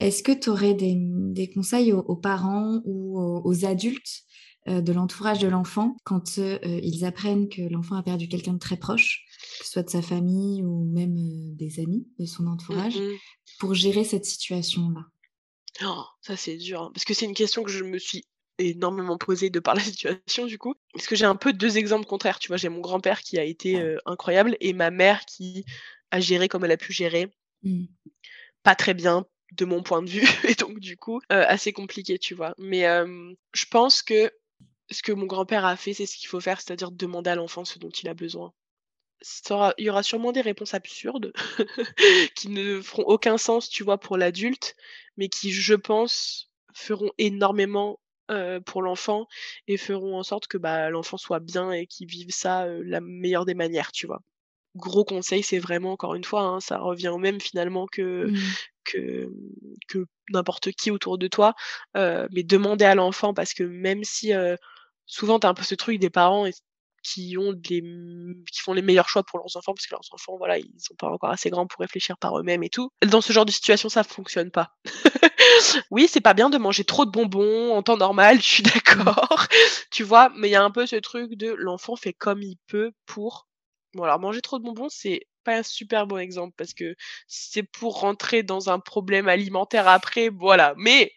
[0.00, 4.22] Est-ce que tu aurais des, des conseils aux aux parents ou aux aux adultes,
[4.68, 8.58] heu, de l'entourage de l'enfant quand, heu, ils apprennent que l'enfant a perdu quelqu'un de
[8.58, 9.24] très proche,
[9.60, 13.02] que ce soit de sa famille ou même, heu, des amis de son entourage,
[13.58, 15.06] pour gérer cette situation-là?
[16.20, 18.24] Ça c'est dur, hein, parce que c'est une question que je me suis
[18.58, 20.74] énormément posée de par la situation du coup.
[20.94, 22.56] Parce que j'ai un peu 2 exemples contraires, tu vois?
[22.56, 25.64] J'ai mon grand-père qui a été, heu, incroyable et ma mère qui
[26.10, 27.30] a géré comme elle a pu gérer
[27.62, 27.88] Mmh.
[28.62, 32.18] pas très bien, de mon point de vue et donc du coup, heu, assez compliqué,
[32.18, 32.54] tu vois?
[32.58, 34.30] Mais, hem, je pense que
[34.90, 37.64] ce que mon grand-père a fait, c'est ce qu'il faut faire, c'est-à-dire demander à l'enfant
[37.64, 38.52] ce dont il a besoin.
[39.78, 41.32] Il y aura sûrement des réponses absurdes
[42.36, 44.74] qui ne feront aucun sens, tu vois, pour l'adulte,
[45.16, 47.98] mais qui, je pense, feront énormément,
[48.30, 49.26] heu, pour l'enfant
[49.66, 53.44] et feront en sorte que, bah, l'enfant soit bien et qu'il vive ça, la meilleure
[53.44, 54.20] des manières, tu vois?
[54.76, 58.36] Gros conseil, c'est vraiment encore une fois, hein, ça revient au même finalement que Mmh.
[58.92, 61.54] Que, n'importe qui autour de toi,
[61.96, 64.56] heu, mais demander à l'enfant parce que même si, heu,
[65.06, 66.46] souvent tu as un peu ce truc des parents
[67.02, 70.58] qui ont qui font les meilleurs choix pour leurs enfants parce que leurs enfants, voilà,
[70.58, 72.90] ils sont pas encore assez grands pour réfléchir par eux-mêmes et tout.
[73.06, 74.70] Dans ce genre de situation, ça fonctionne pas.
[75.90, 79.46] Oui, c'est pas bien de manger trop de bonbons en temps normal, je suis d'accord,
[79.90, 80.30] tu vois?
[80.36, 83.48] Mais il y a un peu ce truc de l'enfant fait comme il peut pour
[83.94, 86.94] bon alors manger trop de bonbons, c'est pas un super bon exemple parce que
[87.28, 91.12] c'est pour rentrer dans un problème alimentaire après, voilà, mais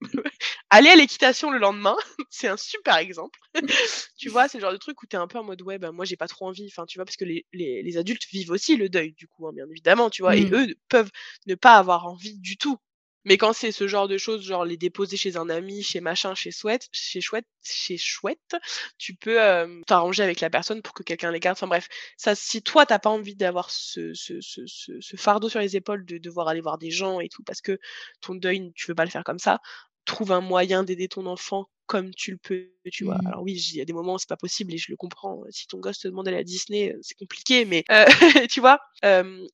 [0.70, 1.96] aller à l'équitation le lendemain,
[2.30, 3.38] c'est un super exemple.
[4.18, 4.48] Tu vois?
[4.48, 6.04] C'est le genre de truc où tu es un peu en mode: «Ouais, bah, moi
[6.04, 7.04] j'ai pas trop envie», enfin, tu vois?
[7.04, 10.10] Parce que les les les adultes vivent aussi le deuil du coup, hein, bien évidemment,
[10.10, 10.36] tu vois?
[10.38, 10.54] Et Mmh.
[10.54, 11.10] eux peuvent
[11.46, 12.78] ne pas avoir envie du tout.
[13.24, 16.34] Mais quand c'est ce genre de choses, genre les déposer chez un ami, chez machin,
[16.34, 18.56] chez souette chez chouette chez chouette,
[18.98, 21.56] tu peux, hem, t'arranger avec la personne pour que quelqu'un les garde.
[21.56, 25.48] Enfin bref, ça si toi tu as pas envie d'avoir ce ce ce ce fardeau
[25.48, 27.78] sur les épaules de devoir aller voir des gens et tout parce que
[28.20, 29.60] ton deuil tu veux pas le faire comme ça,
[30.04, 33.18] trouve un moyen d'aider ton enfant comme tu le peux, tu vois?
[33.22, 33.26] Mmh.
[33.26, 35.42] Alors oui, il y a des moments où c'est pas possible et je le comprends,
[35.50, 38.04] si ton gosse te demande d'aller à Disney, c'est compliqué, mais, heu,
[38.50, 38.78] tu vois?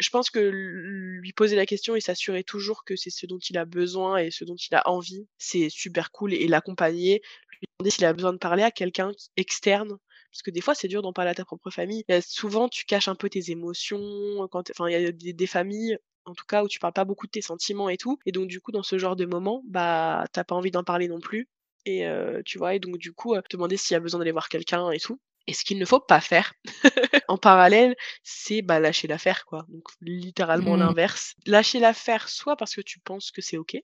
[0.00, 3.58] Je pense que lui poser la question et s'assurer toujours que c'est ce dont il
[3.58, 7.22] a besoin et ce dont il a envie, c'est super cool et l'accompagner,
[7.60, 9.98] lui demander s'il a besoin de parler à quelqu'un externe,
[10.32, 12.04] parce que des fois c'est dur d'en parler à ta propre famille.
[12.10, 15.46] Heu, souvent tu caches un peu tes émotions quand enfin il y a des des
[15.46, 18.32] familles, en tout cas, où tu parles pas beaucoup de tes sentiments et tout et
[18.32, 21.08] donc du coup, dans ce genre de moment, bah, tu as pas envie d'en parler
[21.08, 21.48] non plus
[21.86, 22.74] et heu, tu vois?
[22.74, 25.20] Et donc du coup, heu, demander s'il y a besoin d'aller voir quelqu'un et tout
[25.48, 26.54] et ce qu'il ne faut pas faire
[27.28, 29.66] en parallèle, c'est, bah, lâcher l'affaire, quoi.
[29.68, 30.78] Donc littéralement Mmh.
[30.78, 31.34] l'inverse.
[31.46, 33.76] Lâcher l'affaire, soit parce que tu penses que c'est OK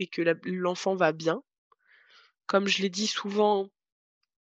[0.00, 1.42] et que l'enfant va bien.
[2.48, 3.68] Comme je l'ai dit souvent,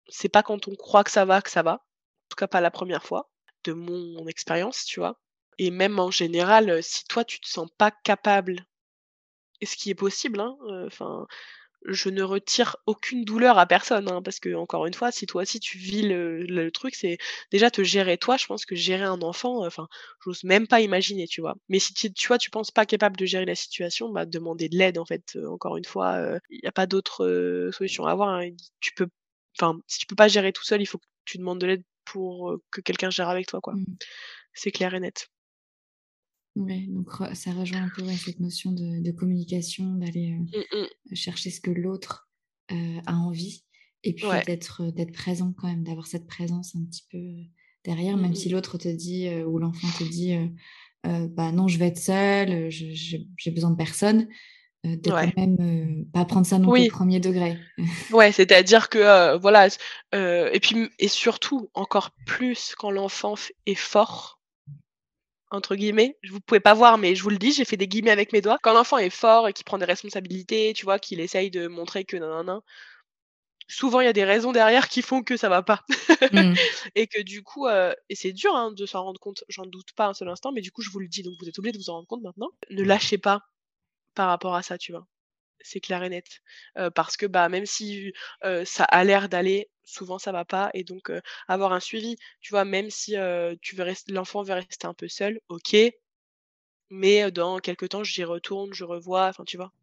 [0.09, 1.73] c'est pas quand on croit que ça va, que ça va.
[1.75, 3.31] En tout cas pas la 1re fois,
[3.65, 5.19] de mon expérience, tu vois?
[5.59, 8.65] Et même en général, si toi tu te sens pas capable
[9.61, 10.57] et ce qui est possible, hein,
[10.87, 11.27] enfin,
[11.85, 15.59] je ne retire aucune douleur à personne, hein, parce qu'encore une fois, si toi aussi
[15.59, 17.17] tu vis le le truc, c'est
[17.51, 19.87] déjà te gérer toi, je pense que gérer un enfant, heu, enfin,
[20.23, 21.55] j'ose même pas imaginer, tu vois?
[21.69, 24.69] Mais si tu tu vois, tu penses pas capable de gérer la situation, bah, demander
[24.69, 28.05] de l'aide en fait, heu, encore une fois, heu, il y a pas d'autre, solution
[28.05, 28.49] à avoir, hein.
[28.79, 29.07] Tu peux
[29.59, 31.83] enfin, si tu peux pas gérer tout seul, il faut que tu demandes de l'aide
[32.05, 33.73] pour, que quelqu'un gère avec toi, quoi.
[33.75, 33.85] Mmh.
[34.53, 35.29] C'est clair et net.
[36.57, 40.91] Ouais, donc ça rejoint un peu, ouais, cette notion de de communication, d'aller, Mmh mh.
[41.11, 42.29] heu, chercher ce que l'autre,
[42.71, 43.63] heu, a envie
[44.03, 44.45] et puis Ouais.
[44.45, 47.19] d'être, présent quand même, d'avoir cette présence un petit peu,
[47.85, 50.33] derrière, Mmh même si l'autre te dit, ou l'enfant te dit,
[51.05, 52.87] «Bah, non, je vais être seul, heu, je
[53.37, 54.27] j'ai besoin de personne»,
[54.85, 55.37] de quand Ouais.
[55.37, 56.89] même, pas prendre ça non plus au Oui.
[56.89, 57.69] 1er degré.
[58.09, 59.67] Ouais, c'est-à-dire que, voilà,
[60.13, 63.35] et puis, mmh et surtout, encore plus quand l'enfant
[63.65, 64.40] est «fort»
[65.51, 68.11] entre guillemets, vous pouvez pas voir, mais je vous le dis, j'ai fait des guillemets
[68.11, 68.57] avec mes doigts.
[68.63, 70.99] Quand l'enfant est fort et qu'il prend des responsabilités, tu vois?
[70.99, 72.63] Qu'il essaye de montrer que nin nin nin
[73.67, 75.83] souvent il y a des raisons derrière qui font que ça va pas
[76.31, 76.57] Mmh.
[76.95, 79.93] et que du coup, heu et c'est dur, hein, de s'en rendre compte, j'en doute
[79.95, 81.73] pas un seul instant, mais du coup, je vous le dis, donc vous êtes obligés
[81.73, 82.49] de vous en rendre compte maintenant.
[82.69, 83.41] Ne lâchez pas
[84.15, 85.07] par rapport à ça, tu vois?
[85.63, 86.25] C'est clair et net,
[86.95, 88.13] parce que, bah, même si,
[88.65, 91.11] ça a l'air d'aller, souvent ça va pas et donc,
[91.47, 92.65] avoir un suivi, tu vois?
[92.65, 93.15] Même si,
[93.61, 95.75] tu veux l'enfant veut rester un peu seul, OK,
[96.91, 99.71] mais, dans quelque temps, j'y retourne, je revois, enfin, tu vois?